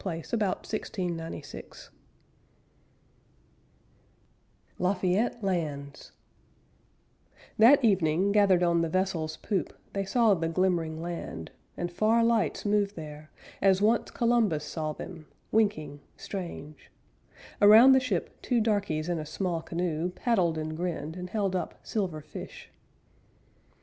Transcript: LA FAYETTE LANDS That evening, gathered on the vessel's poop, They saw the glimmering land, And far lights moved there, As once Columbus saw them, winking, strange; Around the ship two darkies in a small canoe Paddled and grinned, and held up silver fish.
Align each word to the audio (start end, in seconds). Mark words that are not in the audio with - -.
LA 0.03 0.13
FAYETTE 0.13 1.83
LANDS 5.43 6.11
That 7.59 7.83
evening, 7.85 8.31
gathered 8.31 8.63
on 8.63 8.81
the 8.81 8.89
vessel's 8.89 9.37
poop, 9.37 9.77
They 9.93 10.03
saw 10.03 10.33
the 10.33 10.47
glimmering 10.49 11.03
land, 11.03 11.51
And 11.77 11.91
far 11.91 12.23
lights 12.23 12.65
moved 12.65 12.95
there, 12.95 13.29
As 13.61 13.79
once 13.83 14.09
Columbus 14.09 14.63
saw 14.65 14.91
them, 14.93 15.27
winking, 15.51 15.99
strange; 16.17 16.89
Around 17.61 17.91
the 17.91 17.99
ship 17.99 18.41
two 18.41 18.59
darkies 18.59 19.07
in 19.07 19.19
a 19.19 19.25
small 19.27 19.61
canoe 19.61 20.09
Paddled 20.09 20.57
and 20.57 20.75
grinned, 20.75 21.15
and 21.15 21.29
held 21.29 21.55
up 21.55 21.77
silver 21.83 22.21
fish. 22.21 22.71